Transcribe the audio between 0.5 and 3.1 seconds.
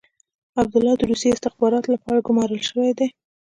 عبدالله د روسي استخباراتو لپاره ګمارل شوی دی.